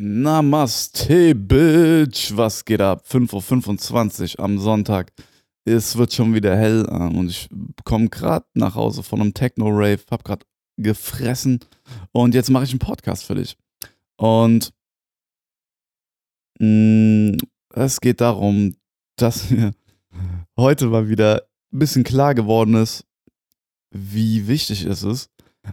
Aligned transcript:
Namaste, 0.00 1.34
Bitch. 1.34 2.36
Was 2.36 2.64
geht 2.64 2.80
ab? 2.80 3.04
5.25 3.04 4.38
Uhr 4.38 4.44
am 4.44 4.60
Sonntag. 4.60 5.12
Es 5.64 5.96
wird 5.96 6.12
schon 6.12 6.32
wieder 6.34 6.56
hell 6.56 6.84
und 6.84 7.30
ich 7.30 7.48
komme 7.82 8.08
gerade 8.08 8.46
nach 8.54 8.76
Hause 8.76 9.02
von 9.02 9.20
einem 9.20 9.34
Techno-Rave, 9.34 9.98
hab 10.08 10.22
gerade 10.22 10.46
gefressen 10.76 11.58
und 12.12 12.36
jetzt 12.36 12.48
mache 12.48 12.62
ich 12.62 12.70
einen 12.70 12.78
Podcast 12.78 13.24
für 13.24 13.34
dich. 13.34 13.56
Und 14.16 14.72
mh, 16.60 17.32
mm, 17.32 17.38
es 17.74 18.00
geht 18.00 18.20
darum, 18.20 18.76
dass 19.16 19.50
mir 19.50 19.72
heute 20.56 20.86
mal 20.86 21.08
wieder 21.08 21.42
ein 21.72 21.78
bisschen 21.80 22.04
klar 22.04 22.36
geworden 22.36 22.74
ist, 22.74 23.04
wie 23.90 24.46
wichtig 24.46 24.84
es 24.84 25.02
ist, 25.02 25.28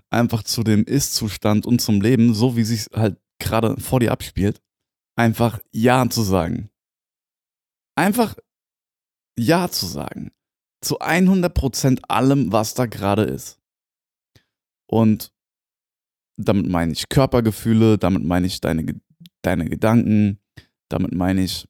einfach 0.10 0.42
zu 0.42 0.64
dem 0.64 0.84
Ist-Zustand 0.84 1.68
und 1.68 1.80
zum 1.80 2.02
Leben, 2.02 2.34
so 2.34 2.57
wie 2.57 2.64
sich 2.64 2.88
halt 2.92 3.18
gerade 3.39 3.79
vor 3.79 3.99
dir 3.99 4.11
abspielt, 4.11 4.61
einfach 5.15 5.59
Ja 5.71 6.10
zu 6.10 6.21
sagen. 6.21 6.69
Einfach 7.96 8.36
Ja 9.37 9.69
zu 9.69 9.86
sagen. 9.86 10.32
Zu 10.82 11.00
100% 11.00 12.04
allem, 12.07 12.51
was 12.51 12.74
da 12.74 12.86
gerade 12.86 13.24
ist. 13.24 13.60
Und 14.87 15.33
damit 16.37 16.68
meine 16.68 16.91
ich 16.91 17.10
Körpergefühle, 17.10 17.97
damit 17.97 18.24
meine 18.24 18.46
ich 18.46 18.61
deine, 18.61 19.00
deine 19.41 19.69
Gedanken, 19.69 20.39
damit 20.89 21.13
meine 21.13 21.43
ich 21.43 21.68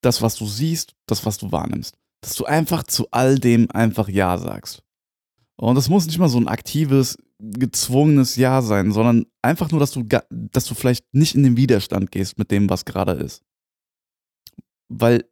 das, 0.00 0.22
was 0.22 0.36
du 0.36 0.46
siehst, 0.46 0.94
das, 1.06 1.26
was 1.26 1.38
du 1.38 1.50
wahrnimmst. 1.50 1.96
Dass 2.22 2.34
du 2.34 2.44
einfach 2.44 2.84
zu 2.84 3.10
all 3.10 3.38
dem 3.38 3.70
einfach 3.70 4.08
Ja 4.08 4.38
sagst. 4.38 4.82
Und 5.56 5.74
das 5.74 5.88
muss 5.88 6.06
nicht 6.06 6.18
mal 6.18 6.28
so 6.28 6.38
ein 6.38 6.48
aktives, 6.48 7.18
gezwungenes 7.38 8.36
Ja 8.36 8.62
sein, 8.62 8.92
sondern 8.92 9.26
einfach 9.42 9.70
nur, 9.70 9.80
dass 9.80 9.92
du, 9.92 10.04
dass 10.30 10.64
du 10.64 10.74
vielleicht 10.74 11.12
nicht 11.14 11.34
in 11.34 11.44
den 11.44 11.56
Widerstand 11.56 12.10
gehst 12.10 12.38
mit 12.38 12.50
dem, 12.50 12.68
was 12.68 12.84
gerade 12.84 13.12
ist. 13.12 13.44
Weil 14.88 15.24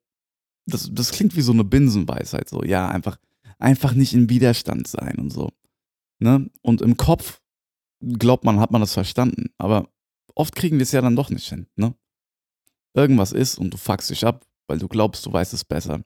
das, 0.66 0.90
das 0.92 1.10
klingt 1.10 1.36
wie 1.36 1.42
so 1.42 1.52
eine 1.52 1.64
Binsenweisheit, 1.64 2.48
so, 2.48 2.62
ja, 2.62 2.88
einfach, 2.88 3.18
einfach 3.58 3.92
nicht 3.92 4.14
in 4.14 4.28
Widerstand 4.28 4.86
sein 4.86 5.16
und 5.18 5.30
so. 5.30 5.50
Ne? 6.18 6.50
Und 6.62 6.80
im 6.80 6.96
Kopf 6.96 7.40
glaubt 8.00 8.44
man, 8.44 8.60
hat 8.60 8.70
man 8.70 8.80
das 8.80 8.94
verstanden, 8.94 9.50
aber 9.58 9.88
oft 10.34 10.54
kriegen 10.54 10.78
wir 10.78 10.82
es 10.82 10.92
ja 10.92 11.00
dann 11.00 11.16
doch 11.16 11.30
nicht 11.30 11.48
hin, 11.48 11.66
ne? 11.76 11.94
Irgendwas 12.94 13.32
ist 13.32 13.58
und 13.58 13.74
du 13.74 13.76
fuckst 13.76 14.08
dich 14.08 14.24
ab, 14.24 14.46
weil 14.68 14.78
du 14.78 14.88
glaubst, 14.88 15.26
du 15.26 15.32
weißt 15.32 15.52
es 15.52 15.64
besser. 15.64 16.02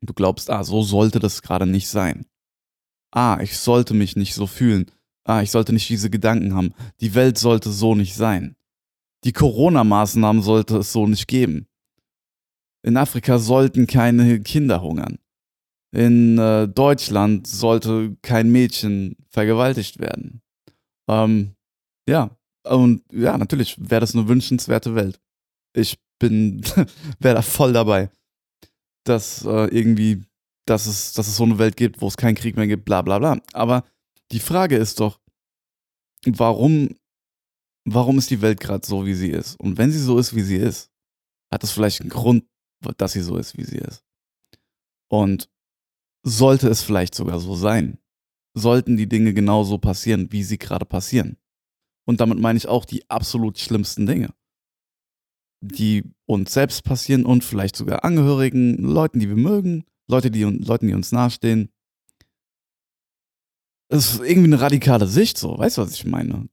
Du 0.00 0.14
glaubst, 0.14 0.48
ah, 0.48 0.64
so 0.64 0.82
sollte 0.82 1.18
das 1.18 1.42
gerade 1.42 1.66
nicht 1.66 1.88
sein. 1.88 2.24
Ah, 3.10 3.38
ich 3.42 3.58
sollte 3.58 3.92
mich 3.92 4.16
nicht 4.16 4.34
so 4.34 4.46
fühlen. 4.46 4.90
Ah, 5.28 5.42
ich 5.42 5.50
sollte 5.50 5.74
nicht 5.74 5.90
diese 5.90 6.08
Gedanken 6.08 6.54
haben. 6.54 6.72
Die 7.00 7.14
Welt 7.14 7.36
sollte 7.36 7.70
so 7.70 7.94
nicht 7.94 8.14
sein. 8.14 8.56
Die 9.24 9.32
Corona-Maßnahmen 9.32 10.40
sollte 10.40 10.78
es 10.78 10.90
so 10.90 11.06
nicht 11.06 11.28
geben. 11.28 11.66
In 12.82 12.96
Afrika 12.96 13.38
sollten 13.38 13.86
keine 13.86 14.40
Kinder 14.40 14.80
hungern. 14.80 15.18
In 15.92 16.38
äh, 16.38 16.66
Deutschland 16.66 17.46
sollte 17.46 18.16
kein 18.22 18.50
Mädchen 18.50 19.16
vergewaltigt 19.28 19.98
werden. 19.98 20.40
Ähm, 21.10 21.52
ja, 22.08 22.30
und 22.66 23.02
ja, 23.12 23.36
natürlich 23.36 23.76
wäre 23.78 24.00
das 24.00 24.14
eine 24.14 24.28
wünschenswerte 24.28 24.94
Welt. 24.94 25.20
Ich 25.74 25.98
bin, 26.18 26.62
wäre 27.18 27.34
da 27.34 27.42
voll 27.42 27.74
dabei, 27.74 28.10
dass 29.04 29.44
äh, 29.44 29.66
irgendwie, 29.66 30.24
dass 30.64 30.86
es, 30.86 31.12
dass 31.12 31.28
es 31.28 31.36
so 31.36 31.44
eine 31.44 31.58
Welt 31.58 31.76
gibt, 31.76 32.00
wo 32.00 32.08
es 32.08 32.16
keinen 32.16 32.34
Krieg 32.34 32.56
mehr 32.56 32.66
gibt, 32.66 32.86
bla 32.86 33.02
bla 33.02 33.18
bla. 33.18 33.38
Aber 33.52 33.84
die 34.32 34.40
Frage 34.40 34.76
ist 34.76 35.00
doch, 35.00 35.20
warum, 36.26 36.94
warum 37.84 38.18
ist 38.18 38.30
die 38.30 38.42
Welt 38.42 38.60
gerade 38.60 38.86
so, 38.86 39.06
wie 39.06 39.14
sie 39.14 39.30
ist? 39.30 39.58
Und 39.60 39.78
wenn 39.78 39.90
sie 39.90 40.00
so 40.00 40.18
ist, 40.18 40.34
wie 40.34 40.42
sie 40.42 40.56
ist, 40.56 40.90
hat 41.52 41.64
es 41.64 41.70
vielleicht 41.70 42.00
einen 42.00 42.10
Grund, 42.10 42.44
dass 42.96 43.12
sie 43.12 43.22
so 43.22 43.36
ist, 43.36 43.56
wie 43.56 43.64
sie 43.64 43.78
ist. 43.78 44.04
Und 45.10 45.48
sollte 46.22 46.68
es 46.68 46.82
vielleicht 46.82 47.14
sogar 47.14 47.40
so 47.40 47.54
sein, 47.54 47.98
sollten 48.54 48.96
die 48.96 49.08
Dinge 49.08 49.32
genauso 49.32 49.78
passieren, 49.78 50.30
wie 50.32 50.42
sie 50.42 50.58
gerade 50.58 50.84
passieren. 50.84 51.38
Und 52.06 52.20
damit 52.20 52.38
meine 52.38 52.56
ich 52.56 52.68
auch 52.68 52.84
die 52.84 53.08
absolut 53.10 53.58
schlimmsten 53.58 54.06
Dinge, 54.06 54.34
die 55.60 56.04
uns 56.26 56.52
selbst 56.52 56.84
passieren 56.84 57.24
und 57.24 57.44
vielleicht 57.44 57.76
sogar 57.76 58.04
Angehörigen, 58.04 58.76
Leuten, 58.78 59.20
die 59.20 59.28
wir 59.28 59.36
mögen, 59.36 59.84
Leute, 60.06 60.30
die, 60.30 60.42
Leuten, 60.42 60.86
die 60.86 60.94
uns 60.94 61.12
nahestehen. 61.12 61.70
Das 63.88 64.12
ist 64.12 64.20
irgendwie 64.20 64.52
eine 64.52 64.60
radikale 64.60 65.06
Sicht, 65.06 65.38
so, 65.38 65.58
weißt 65.58 65.78
du, 65.78 65.82
was 65.82 65.94
ich 65.94 66.04
meine? 66.04 66.48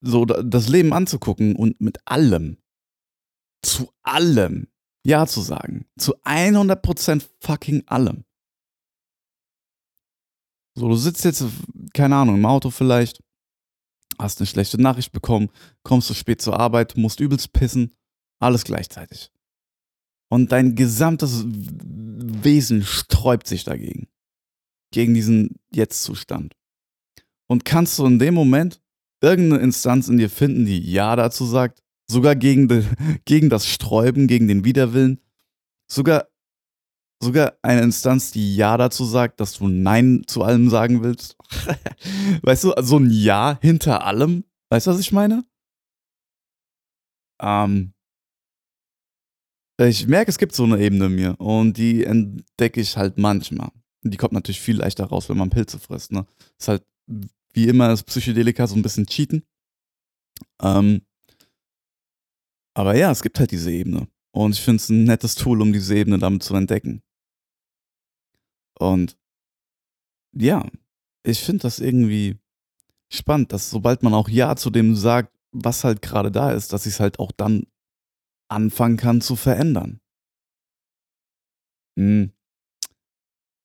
So, 0.00 0.24
das 0.24 0.68
Leben 0.68 0.92
anzugucken 0.92 1.56
und 1.56 1.80
mit 1.80 1.98
allem, 2.06 2.58
zu 3.62 3.90
allem 4.02 4.68
Ja 5.04 5.26
zu 5.26 5.40
sagen. 5.40 5.86
Zu 5.98 6.16
100% 6.22 7.26
fucking 7.40 7.82
allem. 7.86 8.24
So, 10.76 10.88
du 10.88 10.94
sitzt 10.94 11.24
jetzt, 11.24 11.44
keine 11.92 12.16
Ahnung, 12.16 12.36
im 12.36 12.46
Auto 12.46 12.70
vielleicht, 12.70 13.22
hast 14.18 14.40
eine 14.40 14.46
schlechte 14.46 14.80
Nachricht 14.80 15.10
bekommen, 15.10 15.50
kommst 15.82 16.06
zu 16.06 16.14
spät 16.14 16.40
zur 16.40 16.58
Arbeit, 16.58 16.96
musst 16.96 17.20
übelst 17.20 17.52
pissen, 17.52 17.92
alles 18.38 18.64
gleichzeitig. 18.64 19.32
Und 20.28 20.52
dein 20.52 20.76
gesamtes 20.76 21.44
Wesen 21.46 22.84
sträubt 22.84 23.48
sich 23.48 23.64
dagegen 23.64 24.09
gegen 24.92 25.14
diesen 25.14 25.56
Jetzt-Zustand. 25.72 26.54
Und 27.48 27.64
kannst 27.64 27.98
du 27.98 28.06
in 28.06 28.18
dem 28.18 28.34
Moment 28.34 28.80
irgendeine 29.20 29.62
Instanz 29.62 30.08
in 30.08 30.18
dir 30.18 30.30
finden, 30.30 30.66
die 30.66 30.80
Ja 30.80 31.16
dazu 31.16 31.44
sagt, 31.44 31.82
sogar 32.06 32.36
gegen, 32.36 32.68
de, 32.68 32.84
gegen 33.24 33.50
das 33.50 33.66
Sträuben, 33.66 34.26
gegen 34.26 34.48
den 34.48 34.64
Widerwillen, 34.64 35.20
sogar, 35.90 36.28
sogar 37.22 37.54
eine 37.62 37.82
Instanz, 37.82 38.32
die 38.32 38.56
Ja 38.56 38.76
dazu 38.76 39.04
sagt, 39.04 39.40
dass 39.40 39.54
du 39.54 39.68
Nein 39.68 40.22
zu 40.26 40.42
allem 40.42 40.70
sagen 40.70 41.02
willst. 41.02 41.36
weißt 42.42 42.64
du, 42.64 42.74
so 42.80 42.98
ein 42.98 43.10
Ja 43.10 43.58
hinter 43.60 44.04
allem. 44.04 44.44
Weißt 44.70 44.86
du, 44.86 44.92
was 44.92 45.00
ich 45.00 45.12
meine? 45.12 45.44
Ähm, 47.40 47.94
ich 49.78 50.06
merke, 50.06 50.30
es 50.30 50.38
gibt 50.38 50.54
so 50.54 50.64
eine 50.64 50.78
Ebene 50.78 51.06
in 51.06 51.14
mir 51.14 51.40
und 51.40 51.78
die 51.78 52.04
entdecke 52.04 52.80
ich 52.80 52.96
halt 52.96 53.16
manchmal. 53.18 53.70
Die 54.02 54.16
kommt 54.16 54.32
natürlich 54.32 54.60
viel 54.60 54.76
leichter 54.76 55.04
raus, 55.04 55.28
wenn 55.28 55.36
man 55.36 55.50
Pilze 55.50 55.78
frisst. 55.78 56.12
Ne? 56.12 56.26
Ist 56.58 56.68
halt 56.68 56.84
wie 57.52 57.68
immer 57.68 57.88
das 57.88 58.02
Psychedelika 58.02 58.66
so 58.66 58.76
ein 58.76 58.82
bisschen 58.82 59.06
cheaten. 59.06 59.44
Ähm, 60.62 61.02
aber 62.74 62.96
ja, 62.96 63.10
es 63.10 63.22
gibt 63.22 63.38
halt 63.38 63.50
diese 63.50 63.70
Ebene. 63.70 64.08
Und 64.32 64.54
ich 64.54 64.60
finde 64.60 64.76
es 64.76 64.88
ein 64.88 65.04
nettes 65.04 65.34
Tool, 65.34 65.60
um 65.60 65.72
diese 65.72 65.96
Ebene 65.96 66.18
damit 66.18 66.42
zu 66.42 66.54
entdecken. 66.54 67.02
Und 68.78 69.18
ja, 70.32 70.66
ich 71.24 71.40
finde 71.40 71.62
das 71.62 71.80
irgendwie 71.80 72.38
spannend, 73.12 73.52
dass 73.52 73.70
sobald 73.70 74.02
man 74.02 74.14
auch 74.14 74.28
Ja 74.28 74.56
zu 74.56 74.70
dem 74.70 74.94
sagt, 74.94 75.36
was 75.52 75.84
halt 75.84 76.00
gerade 76.00 76.30
da 76.30 76.52
ist, 76.52 76.72
dass 76.72 76.86
ich 76.86 76.94
es 76.94 77.00
halt 77.00 77.18
auch 77.18 77.32
dann 77.32 77.66
anfangen 78.48 78.96
kann 78.96 79.20
zu 79.20 79.36
verändern. 79.36 80.00
Hm. 81.98 82.32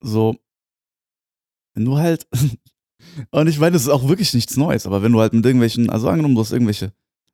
So, 0.06 0.36
wenn 1.74 1.84
du 1.84 1.98
halt, 1.98 2.28
und 3.32 3.48
ich 3.48 3.58
meine, 3.58 3.74
das 3.74 3.84
ist 3.84 3.90
auch 3.90 4.08
wirklich 4.08 4.36
nichts 4.36 4.56
Neues, 4.56 4.86
aber 4.86 5.02
wenn 5.02 5.12
du 5.12 5.20
halt 5.20 5.34
mit 5.34 5.44
irgendwelchen, 5.44 5.90
also 5.90 6.08
angenommen, 6.10 6.36
du 6.36 6.42
hast 6.42 6.52
irgendwelche, 6.52 6.94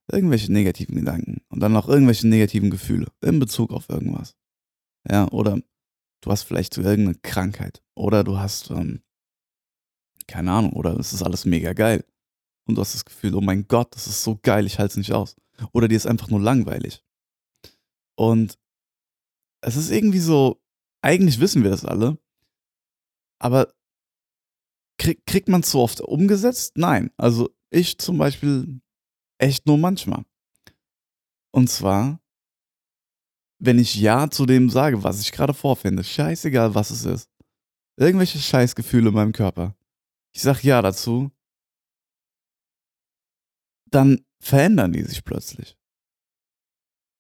irgendwelche 0.10 0.52
negativen 0.54 0.96
Gedanken 0.96 1.42
und 1.50 1.60
dann 1.60 1.76
auch 1.76 1.90
irgendwelche 1.90 2.28
negativen 2.30 2.70
Gefühle 2.70 3.08
in 3.22 3.40
Bezug 3.40 3.74
auf 3.74 3.90
irgendwas. 3.90 4.38
Ja, 5.10 5.28
oder 5.32 5.60
du 6.22 6.32
hast 6.32 6.44
vielleicht 6.44 6.78
irgendeine 6.78 7.16
Krankheit 7.22 7.84
oder 7.94 8.24
du 8.24 8.38
hast, 8.38 8.70
ähm, 8.72 9.02
keine 10.28 10.54
Ahnung, 10.54 10.72
oder 10.72 10.98
es 10.98 11.12
ist 11.12 11.24
alles 11.24 11.44
mega 11.44 11.74
geil. 11.74 12.06
Und 12.68 12.76
du 12.76 12.82
hast 12.82 12.94
das 12.94 13.04
Gefühl, 13.04 13.36
oh 13.36 13.42
mein 13.42 13.68
Gott, 13.68 13.94
das 13.94 14.08
ist 14.08 14.24
so 14.24 14.40
geil, 14.42 14.66
ich 14.66 14.80
halte 14.80 14.92
es 14.92 14.98
nicht 14.98 15.12
aus. 15.12 15.36
Oder 15.74 15.90
dir 15.90 15.98
ist 15.98 16.08
einfach 16.08 16.30
nur 16.30 16.40
langweilig. 16.40 17.04
Und 18.16 18.58
es 19.62 19.76
ist 19.76 19.92
irgendwie 19.92 20.20
so, 20.20 20.62
eigentlich 21.02 21.42
wissen 21.42 21.64
wir 21.64 21.72
das 21.72 21.84
alle, 21.84 22.18
aber 23.42 23.74
krieg, 25.00 25.26
kriegt 25.26 25.50
man 25.50 25.62
es 25.62 25.72
so 25.72 25.82
oft 25.82 26.00
umgesetzt? 26.00 26.78
Nein. 26.78 27.12
Also 27.18 27.50
ich 27.72 27.98
zum 27.98 28.18
Beispiel 28.20 28.82
echt 29.40 29.66
nur 29.66 29.78
manchmal. 29.78 30.24
Und 31.52 31.70
zwar, 31.70 32.22
wenn 33.60 33.80
ich 33.80 33.96
Ja 33.96 34.30
zu 34.30 34.46
dem 34.46 34.70
sage, 34.70 35.04
was 35.04 35.22
ich 35.22 35.32
gerade 35.32 35.54
vorfinde, 35.54 36.04
scheißegal, 36.04 36.76
was 36.76 36.92
es 36.92 37.04
ist. 37.06 37.30
Irgendwelche 37.98 38.40
Scheißgefühle 38.40 39.10
in 39.10 39.16
meinem 39.16 39.34
Körper. 39.34 39.76
Ich 40.34 40.42
sag 40.42 40.64
Ja 40.64 40.82
dazu, 40.82 41.32
dann 43.90 44.24
verändern 44.40 44.94
die 44.94 45.04
sich 45.04 45.24
plötzlich. 45.26 45.78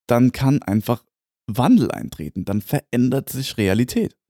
Dann 0.07 0.31
kann 0.31 0.61
einfach 0.61 1.03
Wandel 1.47 1.91
eintreten, 1.91 2.45
dann 2.45 2.61
verändert 2.61 3.29
sich 3.29 3.57
Realität. 3.57 4.20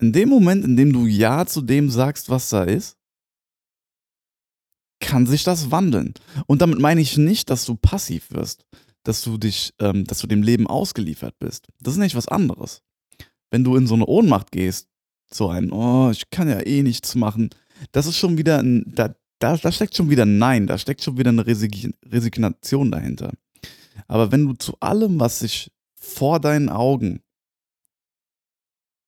In 0.00 0.12
dem 0.12 0.28
Moment, 0.28 0.64
in 0.64 0.76
dem 0.76 0.92
du 0.92 1.06
Ja 1.06 1.46
zu 1.46 1.62
dem 1.62 1.90
sagst, 1.90 2.28
was 2.28 2.48
da 2.48 2.64
ist, 2.64 2.96
kann 5.00 5.26
sich 5.26 5.44
das 5.44 5.70
wandeln. 5.70 6.14
Und 6.46 6.62
damit 6.62 6.80
meine 6.80 7.00
ich 7.00 7.16
nicht, 7.16 7.50
dass 7.50 7.64
du 7.64 7.76
passiv 7.76 8.30
wirst, 8.30 8.64
dass 9.02 9.22
du 9.22 9.36
dich, 9.36 9.74
ähm, 9.78 10.04
dass 10.04 10.18
du 10.18 10.26
dem 10.26 10.42
Leben 10.42 10.66
ausgeliefert 10.66 11.38
bist. 11.38 11.68
Das 11.80 11.94
ist 11.94 12.00
nicht 12.00 12.16
was 12.16 12.28
anderes. 12.28 12.82
Wenn 13.50 13.64
du 13.64 13.76
in 13.76 13.86
so 13.86 13.94
eine 13.94 14.06
Ohnmacht 14.06 14.50
gehst, 14.50 14.88
so 15.32 15.48
ein, 15.48 15.70
oh, 15.72 16.10
ich 16.10 16.30
kann 16.30 16.48
ja 16.48 16.60
eh 16.60 16.82
nichts 16.82 17.14
machen, 17.14 17.50
das 17.92 18.06
ist 18.06 18.16
schon 18.16 18.38
wieder 18.38 18.58
ein, 18.58 18.84
da, 18.86 19.14
da, 19.38 19.56
da 19.56 19.72
steckt 19.72 19.96
schon 19.96 20.10
wieder 20.10 20.24
ein 20.24 20.38
Nein, 20.38 20.66
da 20.66 20.78
steckt 20.78 21.02
schon 21.02 21.18
wieder 21.18 21.30
eine 21.30 21.46
Resig 21.46 21.90
Resignation 22.06 22.90
dahinter. 22.90 23.32
Aber 24.08 24.32
wenn 24.32 24.46
du 24.46 24.54
zu 24.54 24.76
allem, 24.80 25.20
was 25.20 25.40
sich 25.40 25.70
vor 25.94 26.40
deinen 26.40 26.68
Augen 26.68 27.20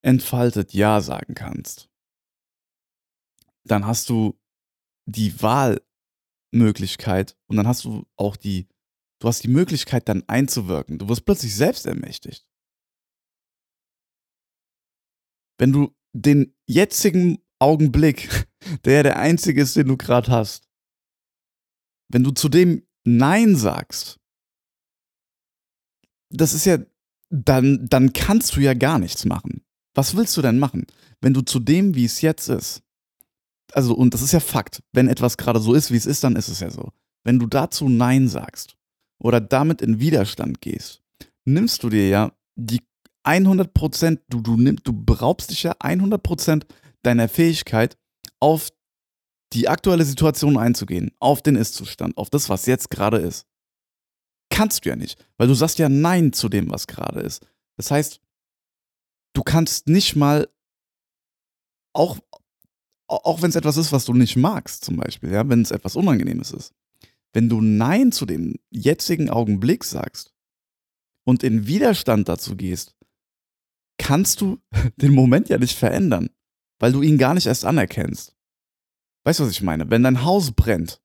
entfaltet, 0.06 0.72
Ja 0.72 1.00
sagen 1.00 1.34
kannst, 1.34 1.90
dann 3.64 3.86
hast 3.86 4.08
du 4.08 4.40
die 5.06 5.42
Wahlmöglichkeit 5.42 7.36
und 7.48 7.56
dann 7.56 7.66
hast 7.66 7.84
du 7.84 8.06
auch 8.16 8.36
die, 8.36 8.68
du 9.20 9.26
hast 9.28 9.42
die 9.42 9.48
Möglichkeit 9.48 10.08
dann 10.08 10.22
einzuwirken. 10.28 10.98
Du 10.98 11.08
wirst 11.08 11.24
plötzlich 11.24 11.56
selbst 11.56 11.86
ermächtigt. 11.86 12.48
Wenn 15.58 15.72
du 15.72 15.92
den 16.12 16.56
jetzigen 16.66 17.42
Augenblick, 17.58 18.46
der 18.84 19.02
der 19.02 19.18
einzige 19.18 19.62
ist, 19.62 19.74
den 19.74 19.88
du 19.88 19.96
gerade 19.96 20.30
hast, 20.30 20.68
wenn 22.08 22.22
du 22.22 22.30
zu 22.30 22.48
dem 22.48 22.86
Nein 23.04 23.56
sagst, 23.56 24.20
das 26.30 26.54
ist 26.54 26.64
ja, 26.64 26.78
dann, 27.30 27.88
dann 27.88 28.12
kannst 28.12 28.54
du 28.54 28.60
ja 28.60 28.74
gar 28.74 29.00
nichts 29.00 29.24
machen. 29.24 29.65
Was 29.96 30.14
willst 30.14 30.36
du 30.36 30.42
denn 30.42 30.58
machen, 30.58 30.86
wenn 31.22 31.32
du 31.32 31.40
zu 31.40 31.58
dem, 31.58 31.94
wie 31.94 32.04
es 32.04 32.20
jetzt 32.20 32.48
ist, 32.48 32.82
also, 33.72 33.94
und 33.94 34.12
das 34.14 34.22
ist 34.22 34.32
ja 34.32 34.40
Fakt, 34.40 34.82
wenn 34.92 35.08
etwas 35.08 35.38
gerade 35.38 35.58
so 35.58 35.74
ist, 35.74 35.90
wie 35.90 35.96
es 35.96 36.06
ist, 36.06 36.22
dann 36.22 36.36
ist 36.36 36.48
es 36.48 36.60
ja 36.60 36.70
so. 36.70 36.92
Wenn 37.24 37.38
du 37.38 37.46
dazu 37.46 37.88
Nein 37.88 38.28
sagst 38.28 38.76
oder 39.18 39.40
damit 39.40 39.80
in 39.80 39.98
Widerstand 39.98 40.60
gehst, 40.60 41.02
nimmst 41.44 41.82
du 41.82 41.88
dir 41.88 42.08
ja 42.08 42.32
die 42.56 42.82
100 43.24 43.72
Prozent, 43.72 44.20
du, 44.28 44.40
du, 44.42 44.56
nimm, 44.56 44.76
du 44.84 44.92
beraubst 44.92 45.50
dich 45.50 45.62
ja 45.62 45.74
100 45.80 46.22
Prozent 46.22 46.66
deiner 47.02 47.28
Fähigkeit, 47.28 47.96
auf 48.38 48.68
die 49.54 49.68
aktuelle 49.68 50.04
Situation 50.04 50.58
einzugehen, 50.58 51.10
auf 51.20 51.40
den 51.40 51.56
Ist-Zustand, 51.56 52.18
auf 52.18 52.28
das, 52.28 52.50
was 52.50 52.66
jetzt 52.66 52.90
gerade 52.90 53.16
ist. 53.16 53.46
Kannst 54.50 54.84
du 54.84 54.90
ja 54.90 54.96
nicht, 54.96 55.24
weil 55.38 55.48
du 55.48 55.54
sagst 55.54 55.78
ja 55.78 55.88
Nein 55.88 56.34
zu 56.34 56.50
dem, 56.50 56.70
was 56.70 56.86
gerade 56.86 57.20
ist. 57.20 57.46
Das 57.76 57.90
heißt, 57.90 58.20
du 59.36 59.42
kannst 59.42 59.88
nicht 59.88 60.16
mal, 60.16 60.48
auch, 61.92 62.18
auch 63.06 63.42
wenn 63.42 63.50
es 63.50 63.56
etwas 63.56 63.76
ist, 63.76 63.92
was 63.92 64.06
du 64.06 64.14
nicht 64.14 64.36
magst, 64.36 64.84
zum 64.84 64.96
Beispiel, 64.96 65.30
ja, 65.30 65.48
wenn 65.48 65.62
es 65.62 65.70
etwas 65.70 65.96
Unangenehmes 65.96 66.52
ist, 66.52 66.74
wenn 67.32 67.48
du 67.48 67.60
Nein 67.60 68.12
zu 68.12 68.24
dem 68.24 68.56
jetzigen 68.70 69.28
Augenblick 69.28 69.84
sagst 69.84 70.34
und 71.24 71.42
in 71.42 71.66
Widerstand 71.66 72.28
dazu 72.28 72.56
gehst, 72.56 72.96
kannst 73.98 74.40
du 74.40 74.58
den 74.96 75.14
Moment 75.14 75.48
ja 75.48 75.58
nicht 75.58 75.76
verändern, 75.76 76.30
weil 76.78 76.92
du 76.92 77.02
ihn 77.02 77.18
gar 77.18 77.34
nicht 77.34 77.46
erst 77.46 77.64
anerkennst. 77.64 78.34
Weißt 79.24 79.40
du, 79.40 79.44
was 79.44 79.50
ich 79.50 79.62
meine? 79.62 79.90
Wenn 79.90 80.02
dein 80.02 80.24
Haus 80.24 80.52
brennt, 80.52 81.02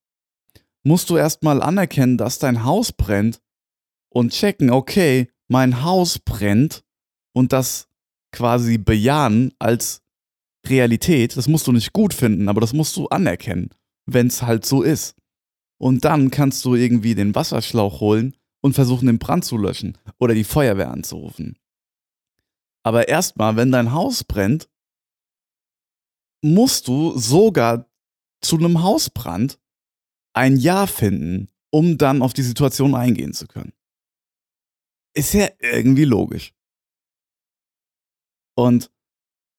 musst 0.83 1.09
du 1.09 1.17
erstmal 1.17 1.61
anerkennen, 1.61 2.17
dass 2.17 2.39
dein 2.39 2.63
Haus 2.63 2.91
brennt 2.91 3.41
und 4.09 4.31
checken, 4.31 4.69
okay, 4.69 5.29
mein 5.47 5.83
Haus 5.83 6.19
brennt 6.19 6.85
und 7.33 7.51
das 7.51 7.90
quasi 8.31 8.77
bejahen 8.77 9.53
als 9.59 10.01
Realität. 10.67 11.35
Das 11.37 11.47
musst 11.47 11.67
du 11.67 11.71
nicht 11.71 11.93
gut 11.93 12.13
finden, 12.13 12.49
aber 12.49 12.61
das 12.61 12.73
musst 12.73 12.95
du 12.97 13.07
anerkennen, 13.07 13.69
wenn 14.05 14.27
es 14.27 14.41
halt 14.41 14.65
so 14.65 14.81
ist. 14.83 15.15
Und 15.77 16.05
dann 16.05 16.29
kannst 16.29 16.63
du 16.65 16.75
irgendwie 16.75 17.15
den 17.15 17.33
Wasserschlauch 17.33 17.99
holen 17.99 18.35
und 18.61 18.73
versuchen, 18.73 19.07
den 19.07 19.19
Brand 19.19 19.43
zu 19.43 19.57
löschen 19.57 19.97
oder 20.19 20.33
die 20.33 20.43
Feuerwehr 20.43 20.91
anzurufen. 20.91 21.57
Aber 22.83 23.07
erstmal, 23.07 23.55
wenn 23.55 23.71
dein 23.71 23.91
Haus 23.91 24.23
brennt, 24.23 24.69
musst 26.43 26.87
du 26.87 27.17
sogar 27.17 27.87
zu 28.41 28.57
einem 28.57 28.81
Hausbrand 28.81 29.59
ein 30.33 30.57
Ja 30.57 30.87
finden, 30.87 31.49
um 31.71 31.97
dann 31.97 32.21
auf 32.21 32.33
die 32.33 32.41
Situation 32.41 32.95
eingehen 32.95 33.33
zu 33.33 33.47
können. 33.47 33.73
Ist 35.13 35.33
ja 35.33 35.49
irgendwie 35.59 36.05
logisch. 36.05 36.53
Und 38.55 38.91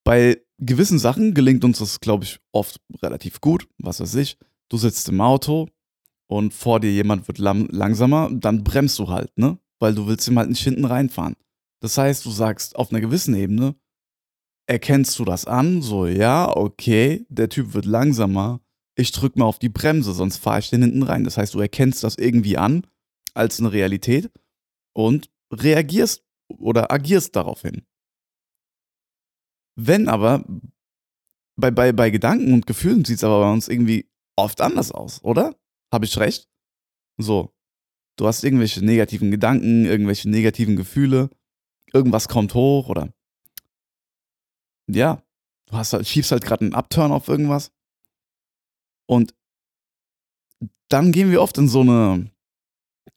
bei 0.05 0.43
gewissen 0.59 0.99
Sachen 0.99 1.35
gelingt 1.35 1.65
uns 1.65 1.79
das, 1.79 2.01
glaube 2.01 2.25
ich, 2.25 2.41
oft 2.53 2.81
relativ 3.03 3.41
gut. 3.41 3.69
Was 3.79 4.01
weiß 4.01 4.15
ich, 4.17 4.39
du 4.69 4.77
sitzt 4.77 5.09
im 5.09 5.21
Auto 5.21 5.69
und 6.29 6.55
vor 6.55 6.81
dir 6.81 6.93
jemand 6.93 7.29
wird 7.29 7.39
langsamer, 7.39 8.31
dann 8.33 8.65
bremst 8.65 8.99
du 8.99 9.09
halt, 9.09 9.37
ne? 9.37 9.59
Weil 9.79 9.95
du 9.95 10.07
willst 10.07 10.29
ihm 10.29 10.39
halt 10.39 10.49
nicht 10.49 10.63
hinten 10.63 10.85
reinfahren. 10.85 11.37
Das 11.81 11.99
heißt, 11.99 12.25
du 12.25 12.31
sagst 12.31 12.77
auf 12.77 12.91
einer 12.91 13.01
gewissen 13.01 13.35
Ebene, 13.35 13.75
erkennst 14.67 15.19
du 15.19 15.25
das 15.25 15.45
an, 15.45 15.83
so, 15.83 16.07
ja, 16.07 16.57
okay, 16.57 17.27
der 17.29 17.49
Typ 17.49 17.75
wird 17.75 17.85
langsamer, 17.85 18.61
ich 18.95 19.11
drück 19.13 19.37
mal 19.37 19.47
auf 19.47 19.59
die 19.59 19.69
Bremse, 19.69 20.13
sonst 20.13 20.37
fahre 20.37 20.61
ich 20.61 20.71
den 20.71 20.83
hinten 20.83 21.03
rein. 21.03 21.25
Das 21.25 21.37
heißt, 21.37 21.55
du 21.55 21.61
erkennst 21.61 22.05
das 22.05 22.17
irgendwie 22.17 22.57
an 22.57 22.87
als 23.35 23.59
eine 23.59 23.73
Realität 23.73 24.31
und 24.93 25.31
reagierst 25.53 26.23
oder 26.49 26.93
agierst 26.93 27.35
daraufhin. 27.35 27.83
Wenn 29.75 30.09
aber, 30.09 30.45
bei, 31.57 31.71
bei, 31.71 31.93
bei 31.93 32.11
Gedanken 32.11 32.53
und 32.53 32.67
Gefühlen 32.67 33.05
sieht 33.05 33.19
es 33.19 33.25
aber 33.25 33.41
bei 33.41 33.53
uns 33.53 33.69
irgendwie 33.69 34.11
oft 34.37 34.61
anders 34.61 34.93
aus, 34.93 35.23
oder? 35.25 35.55
Habe 35.93 36.05
ich 36.05 36.19
recht? 36.19 36.49
So, 37.19 37.55
du 38.17 38.27
hast 38.27 38.45
irgendwelche 38.45 38.85
negativen 38.85 39.31
Gedanken, 39.31 39.85
irgendwelche 39.85 40.29
negativen 40.31 40.77
Gefühle, 40.77 41.31
irgendwas 41.93 42.29
kommt 42.29 42.55
hoch 42.55 42.89
oder 42.89 43.13
ja, 44.89 45.23
du 45.67 45.77
hast 45.77 45.93
halt, 45.93 46.07
schiebst 46.07 46.33
halt 46.33 46.45
gerade 46.45 46.65
einen 46.65 46.75
Upturn 46.75 47.13
auf 47.13 47.29
irgendwas. 47.29 47.73
Und 49.07 49.35
dann 50.89 51.13
gehen 51.13 51.31
wir 51.31 51.43
oft 51.43 51.57
in 51.59 51.69
so 51.69 51.81
eine, 51.81 52.31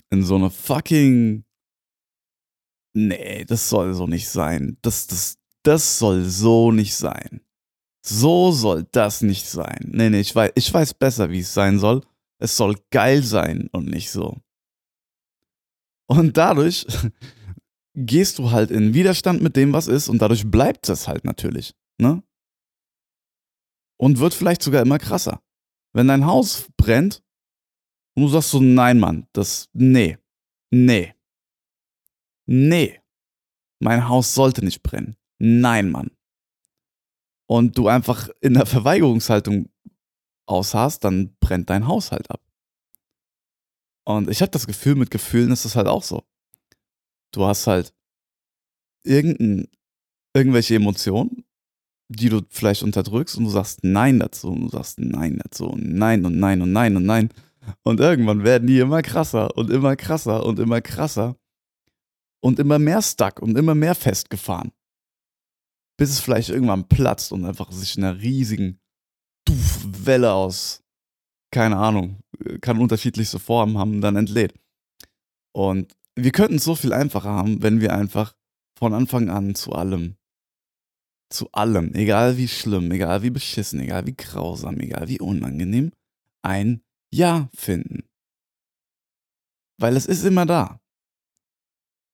in 0.10 0.24
so 0.24 0.36
eine 0.36 0.50
fucking, 0.50 1.46
nee, 2.94 3.46
das 3.46 3.70
soll 3.70 3.94
so 3.94 4.08
nicht 4.08 4.30
sein. 4.30 4.78
Das, 4.82 5.08
das, 5.08 5.38
das 5.68 6.00
soll 6.00 6.24
so 6.24 6.72
nicht 6.72 6.96
sein. 6.96 7.42
So 8.06 8.52
soll 8.52 8.86
das 8.92 9.22
nicht 9.22 9.48
sein. 9.48 9.90
Nee, 9.92 10.10
nee, 10.10 10.20
ich 10.20 10.36
weiß, 10.36 10.52
ich 10.56 10.72
weiß 10.72 10.94
besser, 10.94 11.32
wie 11.32 11.40
es 11.40 11.54
sein 11.54 11.80
soll. 11.80 12.02
Es 12.38 12.56
soll 12.56 12.76
geil 12.92 13.24
sein 13.24 13.68
und 13.72 13.88
nicht 13.88 14.12
so. 14.12 14.38
Und 16.08 16.38
dadurch 16.38 16.86
gehst 17.96 18.38
du 18.38 18.52
halt 18.52 18.70
in 18.70 18.94
Widerstand 18.94 19.42
mit 19.42 19.56
dem, 19.56 19.74
was 19.74 19.88
ist, 19.88 20.08
und 20.08 20.22
dadurch 20.22 20.50
bleibt 20.50 20.88
es 20.90 21.08
halt 21.08 21.26
natürlich. 21.26 21.74
Ne? 21.98 22.22
Und 23.98 24.20
wird 24.20 24.34
vielleicht 24.34 24.62
sogar 24.62 24.84
immer 24.84 25.00
krasser. 25.00 25.42
Wenn 25.94 26.08
dein 26.08 26.26
Haus 26.26 26.68
brennt 26.78 27.24
und 28.14 28.24
du 28.24 28.30
sagst 28.30 28.52
so, 28.52 28.60
nein, 28.60 29.00
Mann, 29.00 29.28
das, 29.34 29.70
nee, 29.74 30.20
nee, 30.70 31.16
nee, 32.46 33.02
mein 33.80 34.08
Haus 34.08 34.36
sollte 34.36 34.64
nicht 34.64 34.84
brennen. 34.84 35.16
Nein, 35.38 35.92
Mann. 35.92 36.12
Und 37.48 37.78
du 37.78 37.88
einfach 37.88 38.30
in 38.42 38.56
der 38.56 38.66
Verweigerungshaltung 38.66 39.70
ausharrst, 40.48 41.04
dann 41.04 41.36
brennt 41.40 41.70
dein 41.70 41.88
Haus 41.88 42.12
halt 42.12 42.30
ab. 42.32 42.42
Und 44.06 44.30
ich 44.30 44.42
habe 44.42 44.52
das 44.52 44.68
Gefühl, 44.68 44.96
mit 44.96 45.12
Gefühlen 45.12 45.52
ist 45.52 45.66
es 45.66 45.76
halt 45.76 45.88
auch 45.88 46.04
so. 46.04 46.24
Du 47.32 47.46
hast 47.46 47.68
halt 47.68 47.94
irgendein, 49.04 49.68
irgendwelche 50.34 50.76
Emotionen, 50.76 51.44
die 52.08 52.30
du 52.30 52.42
vielleicht 52.50 52.84
unterdrückst 52.84 53.38
und 53.38 53.46
du 53.46 53.50
sagst 53.50 53.84
Nein 53.84 54.20
dazu 54.20 54.52
und 54.52 54.62
du 54.62 54.70
sagst 54.70 55.00
Nein 55.00 55.40
dazu 55.44 55.68
und 55.68 55.96
Nein 55.96 56.24
und 56.26 56.40
Nein 56.40 56.62
und 56.62 56.72
Nein 56.72 56.96
und 56.96 57.06
Nein. 57.06 57.30
Und 57.82 58.00
irgendwann 58.00 58.44
werden 58.44 58.68
die 58.68 58.80
immer 58.80 59.02
krasser 59.02 59.58
und 59.58 59.72
immer 59.72 59.96
krasser 59.96 60.46
und 60.46 60.60
immer 60.60 60.82
krasser 60.82 61.36
und 62.42 62.60
immer 62.60 62.78
mehr 62.78 63.02
stuck 63.02 63.42
und 63.42 63.58
immer 63.58 63.74
mehr 63.74 63.96
festgefahren 63.96 64.72
bis 65.98 66.10
es 66.10 66.20
vielleicht 66.20 66.50
irgendwann 66.50 66.88
platzt 66.88 67.32
und 67.32 67.46
einfach 67.46 67.72
sich 67.72 67.98
in 67.98 68.04
einer 68.04 68.22
riesigen 68.22 68.80
Welle 69.48 70.34
aus, 70.34 70.84
keine 71.52 71.78
Ahnung, 71.78 72.22
kann 72.62 72.80
unterschiedlichste 72.80 73.40
Formen 73.40 73.78
haben, 73.78 74.02
dann 74.02 74.16
entlädt. 74.16 74.54
Und 75.54 75.96
wir 76.16 76.32
könnten 76.32 76.56
es 76.56 76.64
so 76.64 76.76
viel 76.76 76.94
einfacher 76.94 77.30
haben, 77.30 77.62
wenn 77.62 77.80
wir 77.80 77.94
einfach 77.94 78.36
von 78.78 78.94
Anfang 78.94 79.30
an 79.30 79.56
zu 79.56 79.72
allem, 79.72 80.18
zu 81.30 81.52
allem, 81.52 81.94
egal 81.94 82.38
wie 82.38 82.48
schlimm, 82.48 82.92
egal 82.92 83.24
wie 83.24 83.30
beschissen, 83.30 83.80
egal 83.80 84.06
wie 84.06 84.16
grausam, 84.16 84.80
egal 84.80 85.08
wie 85.08 85.20
unangenehm, 85.20 85.92
ein 86.42 86.82
Ja 87.12 87.50
finden. 87.54 88.04
Weil 89.78 89.96
es 89.96 90.06
ist 90.06 90.24
immer 90.24 90.46
da. 90.46 90.80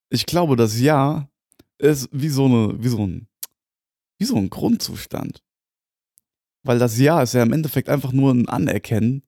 Ich 0.10 0.26
glaube, 0.26 0.56
das 0.56 0.80
Ja 0.80 1.30
ist 1.78 2.10
wie 2.12 2.30
so 2.30 2.46
eine, 2.46 2.84
wie 2.84 2.90
so 2.90 3.06
ein 3.06 3.28
wie 4.22 4.26
so 4.26 4.38
ein 4.38 4.50
Grundzustand. 4.50 5.44
Weil 6.64 6.80
das 6.80 6.98
Ja 6.98 7.22
ist 7.22 7.34
ja 7.34 7.44
im 7.44 7.54
Endeffekt 7.54 7.90
einfach 7.90 8.14
nur 8.14 8.34
ein 8.34 8.48
Anerkennen 8.48 9.24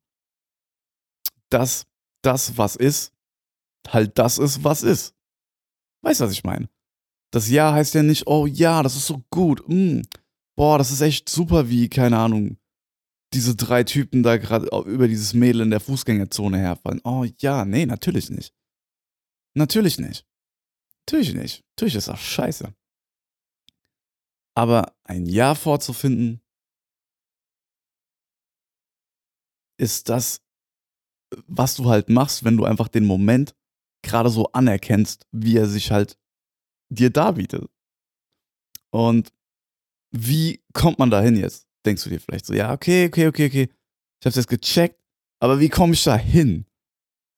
dass 1.53 1.85
das, 2.23 2.57
was 2.57 2.75
ist, 2.75 3.13
halt 3.87 4.17
das 4.17 4.37
ist, 4.37 4.63
was 4.63 4.83
ist. 4.83 5.15
Weißt 6.01 6.19
du, 6.19 6.25
was 6.25 6.31
ich 6.31 6.43
meine? 6.43 6.69
Das 7.31 7.49
Ja 7.49 7.73
heißt 7.73 7.93
ja 7.93 8.03
nicht, 8.03 8.27
oh 8.27 8.47
ja, 8.47 8.83
das 8.83 8.95
ist 8.95 9.07
so 9.07 9.23
gut. 9.29 9.63
Mm, 9.67 10.01
boah, 10.55 10.77
das 10.77 10.91
ist 10.91 11.01
echt 11.01 11.29
super, 11.29 11.69
wie, 11.69 11.89
keine 11.89 12.17
Ahnung, 12.17 12.57
diese 13.33 13.55
drei 13.55 13.83
Typen 13.83 14.23
da 14.23 14.37
gerade 14.37 14.67
über 14.85 15.07
dieses 15.07 15.33
Mädel 15.33 15.61
in 15.61 15.71
der 15.71 15.79
Fußgängerzone 15.79 16.57
herfallen. 16.57 17.01
Oh 17.03 17.25
ja, 17.39 17.65
nee, 17.65 17.85
natürlich 17.85 18.29
nicht. 18.29 18.53
Natürlich 19.55 19.99
nicht. 19.99 20.25
Natürlich 21.05 21.33
nicht. 21.33 21.63
Natürlich 21.71 21.95
ist 21.95 22.07
das 22.07 22.19
scheiße. 22.19 22.73
Aber 24.55 24.93
ein 25.03 25.25
Ja 25.25 25.55
vorzufinden, 25.55 26.41
ist 29.77 30.09
das, 30.09 30.41
was 31.47 31.75
du 31.75 31.89
halt 31.89 32.09
machst, 32.09 32.43
wenn 32.43 32.57
du 32.57 32.65
einfach 32.65 32.87
den 32.87 33.05
Moment 33.05 33.55
gerade 34.03 34.29
so 34.29 34.51
anerkennst, 34.51 35.25
wie 35.31 35.57
er 35.57 35.67
sich 35.67 35.91
halt 35.91 36.17
dir 36.89 37.09
darbietet. 37.09 37.69
Und 38.91 39.33
wie 40.11 40.63
kommt 40.73 40.99
man 40.99 41.09
dahin 41.09 41.35
jetzt? 41.35 41.67
Denkst 41.85 42.03
du 42.03 42.09
dir 42.09 42.19
vielleicht 42.19 42.45
so, 42.45 42.53
ja, 42.53 42.71
okay, 42.71 43.07
okay, 43.07 43.27
okay, 43.27 43.47
okay. 43.47 43.69
Ich 44.19 44.25
hab's 44.25 44.35
jetzt 44.35 44.47
gecheckt, 44.47 45.01
aber 45.39 45.59
wie 45.59 45.69
komme 45.69 45.93
ich 45.93 46.03
da 46.03 46.15
hin? 46.15 46.65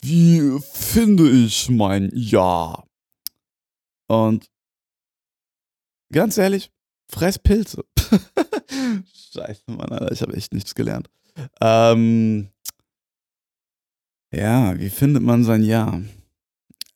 Wie 0.02 0.60
finde 0.62 1.30
ich 1.30 1.70
mein 1.70 2.12
Ja? 2.14 2.86
Und 4.08 4.52
ganz 6.12 6.38
ehrlich, 6.38 6.72
fress 7.10 7.40
Pilze. 7.40 7.86
Scheiße, 9.34 9.64
Mann, 9.68 9.90
Alter, 9.90 10.12
ich 10.12 10.22
habe 10.22 10.34
echt 10.34 10.54
nichts 10.54 10.76
gelernt. 10.76 11.10
Ähm, 11.62 12.50
ja, 14.34 14.78
wie 14.80 14.90
findet 14.90 15.24
man 15.24 15.44
sein 15.44 15.64
Ja? 15.64 16.02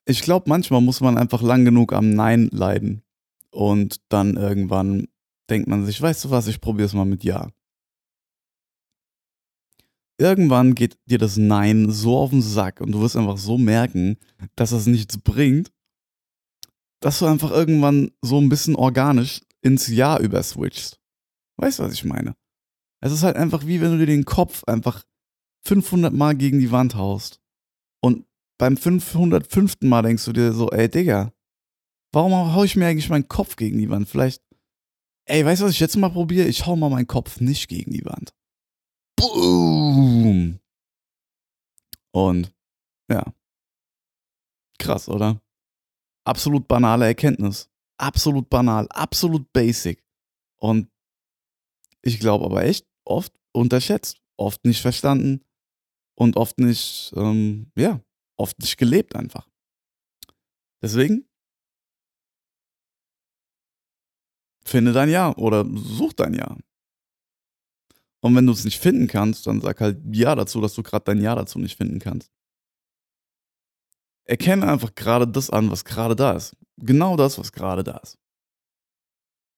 Ich 0.05 0.21
glaube, 0.21 0.49
manchmal 0.49 0.81
muss 0.81 1.01
man 1.01 1.17
einfach 1.17 1.41
lang 1.41 1.65
genug 1.65 1.93
am 1.93 2.09
Nein 2.09 2.49
leiden. 2.51 3.03
Und 3.51 4.01
dann 4.09 4.37
irgendwann 4.37 5.07
denkt 5.49 5.67
man 5.67 5.85
sich, 5.85 6.01
weißt 6.01 6.25
du 6.25 6.31
was, 6.31 6.47
ich 6.47 6.61
probiere 6.61 6.85
es 6.85 6.93
mal 6.93 7.05
mit 7.05 7.23
Ja. 7.23 7.49
Irgendwann 10.17 10.75
geht 10.75 10.97
dir 11.05 11.17
das 11.17 11.37
Nein 11.37 11.89
so 11.89 12.17
auf 12.17 12.31
den 12.31 12.41
Sack 12.41 12.81
und 12.81 12.91
du 12.91 12.99
wirst 12.99 13.15
einfach 13.15 13.37
so 13.37 13.57
merken, 13.57 14.17
dass 14.55 14.71
das 14.71 14.85
nichts 14.85 15.17
bringt, 15.17 15.71
dass 16.99 17.19
du 17.19 17.25
einfach 17.25 17.51
irgendwann 17.51 18.11
so 18.21 18.37
ein 18.37 18.49
bisschen 18.49 18.75
organisch 18.75 19.41
ins 19.61 19.87
Ja 19.87 20.19
überswitchst. 20.19 20.99
Weißt 21.57 21.79
du, 21.79 21.83
was 21.83 21.93
ich 21.93 22.05
meine? 22.05 22.35
Es 23.01 23.11
ist 23.11 23.23
halt 23.23 23.35
einfach 23.35 23.65
wie 23.65 23.81
wenn 23.81 23.91
du 23.91 23.97
dir 23.97 24.05
den 24.05 24.25
Kopf 24.25 24.63
einfach 24.65 25.03
500 25.65 26.13
Mal 26.13 26.35
gegen 26.35 26.59
die 26.59 26.71
Wand 26.71 26.95
haust. 26.95 27.41
Und 28.01 28.25
beim 28.57 28.77
505. 28.77 29.77
Mal 29.81 30.03
denkst 30.03 30.25
du 30.25 30.33
dir 30.33 30.53
so, 30.53 30.69
ey 30.69 30.89
Digga, 30.89 31.33
warum 32.11 32.53
hau 32.53 32.63
ich 32.63 32.75
mir 32.75 32.87
eigentlich 32.87 33.09
meinen 33.09 33.27
Kopf 33.27 33.55
gegen 33.55 33.77
die 33.77 33.89
Wand? 33.89 34.07
Vielleicht, 34.07 34.43
ey, 35.25 35.45
weißt 35.45 35.61
du, 35.61 35.65
was 35.65 35.73
ich 35.73 35.79
jetzt 35.79 35.97
mal 35.97 36.09
probiere? 36.09 36.47
Ich 36.47 36.65
hau 36.65 36.75
mal 36.75 36.89
meinen 36.89 37.07
Kopf 37.07 37.39
nicht 37.39 37.67
gegen 37.67 37.91
die 37.91 38.05
Wand. 38.05 38.33
Boom! 39.15 40.59
Und, 42.11 42.53
ja. 43.11 43.33
Krass, 44.77 45.09
oder? 45.09 45.41
Absolut 46.25 46.67
banale 46.67 47.05
Erkenntnis. 47.05 47.69
Absolut 47.99 48.49
banal, 48.49 48.87
absolut 48.89 49.51
basic. 49.51 50.01
Und 50.57 50.89
ich 52.01 52.19
glaube 52.19 52.45
aber 52.45 52.63
echt 52.63 52.87
oft 53.03 53.33
unterschätzt, 53.51 54.21
oft 54.37 54.63
nicht 54.63 54.81
verstanden 54.81 55.43
und 56.15 56.37
oft 56.37 56.59
nicht, 56.59 57.13
ähm, 57.17 57.71
ja, 57.77 58.01
oft 58.37 58.57
nicht 58.59 58.77
gelebt 58.77 59.15
einfach. 59.15 59.49
Deswegen 60.81 61.27
finde 64.65 64.93
dein 64.93 65.09
Ja 65.09 65.35
oder 65.35 65.65
such 65.65 66.13
dein 66.13 66.35
Ja. 66.35 66.55
Und 68.21 68.35
wenn 68.35 68.45
du 68.45 68.53
es 68.53 68.65
nicht 68.65 68.79
finden 68.79 69.07
kannst, 69.07 69.47
dann 69.47 69.61
sag 69.61 69.81
halt 69.81 69.99
Ja 70.13 70.35
dazu, 70.35 70.61
dass 70.61 70.73
du 70.73 70.83
gerade 70.83 71.05
dein 71.05 71.21
Ja 71.21 71.35
dazu 71.35 71.59
nicht 71.59 71.75
finden 71.77 71.99
kannst. 71.99 72.31
Erkenne 74.29 74.71
einfach 74.71 74.93
gerade 74.93 75.27
das 75.27 75.49
an, 75.49 75.71
was 75.71 75.83
gerade 75.83 76.15
da 76.15 76.33
ist. 76.33 76.55
Genau 76.77 77.17
das, 77.17 77.39
was 77.39 77.51
gerade 77.51 77.83
da 77.83 77.97
ist. 77.97 78.15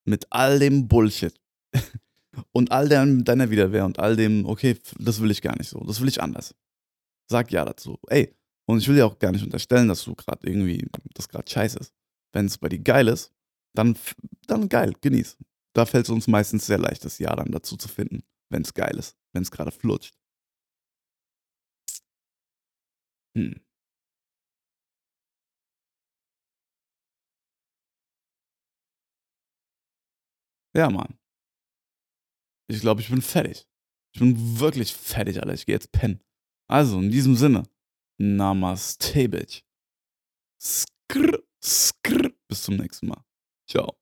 Mit 0.06 0.26
all 0.30 0.58
dem 0.58 0.88
Bullshit. 0.88 1.38
und 2.52 2.72
all 2.72 2.88
deiner 2.88 3.50
Widerwehr 3.50 3.84
und 3.84 3.98
all 3.98 4.16
dem, 4.16 4.46
okay, 4.46 4.78
das 4.98 5.20
will 5.20 5.30
ich 5.30 5.42
gar 5.42 5.54
nicht 5.58 5.68
so, 5.68 5.78
das 5.80 6.00
will 6.00 6.08
ich 6.08 6.22
anders. 6.22 6.54
Sag 7.30 7.52
ja 7.52 7.66
dazu. 7.66 7.98
Ey, 8.08 8.34
und 8.66 8.78
ich 8.78 8.88
will 8.88 8.96
dir 8.96 9.04
auch 9.04 9.18
gar 9.18 9.32
nicht 9.32 9.44
unterstellen, 9.44 9.88
dass 9.88 10.04
du 10.04 10.14
gerade 10.14 10.46
irgendwie, 10.48 10.88
das 11.12 11.28
gerade 11.28 11.50
scheiße 11.50 11.78
ist. 11.78 11.92
Wenn 12.32 12.46
es 12.46 12.56
bei 12.56 12.70
dir 12.70 12.78
geil 12.78 13.08
ist, 13.08 13.30
dann, 13.74 13.98
dann 14.46 14.70
geil, 14.70 14.94
genieß. 15.02 15.36
Da 15.74 15.84
fällt 15.84 16.06
es 16.06 16.10
uns 16.10 16.28
meistens 16.28 16.64
sehr 16.64 16.78
leicht, 16.78 17.04
das 17.04 17.18
Ja 17.18 17.36
dann 17.36 17.52
dazu 17.52 17.76
zu 17.76 17.88
finden, 17.88 18.22
wenn 18.48 18.62
es 18.62 18.72
geil 18.72 18.96
ist, 18.96 19.18
wenn 19.34 19.42
es 19.42 19.50
gerade 19.50 19.70
flutscht. 19.70 20.14
Hm. 23.36 23.60
Ja, 30.74 30.90
Mann. 30.90 31.18
Ich 32.68 32.80
glaube, 32.80 33.00
ich 33.00 33.08
bin 33.10 33.22
fertig. 33.22 33.66
Ich 34.14 34.20
bin 34.20 34.60
wirklich 34.60 34.94
fertig, 34.94 35.40
Alter. 35.40 35.54
Ich 35.54 35.66
gehe 35.66 35.74
jetzt 35.74 35.92
pennen. 35.92 36.22
Also, 36.68 36.98
in 36.98 37.10
diesem 37.10 37.34
Sinne, 37.34 37.64
Namaste, 38.18 39.28
Bitch. 39.28 39.62
Skrr, 40.60 41.42
skrr. 41.62 42.30
Bis 42.48 42.62
zum 42.62 42.76
nächsten 42.76 43.08
Mal. 43.08 43.24
Ciao. 43.68 44.01